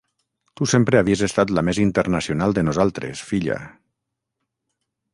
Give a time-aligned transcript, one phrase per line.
[0.59, 3.63] Tu sempre havies estat la més internacional de nosaltres, filla...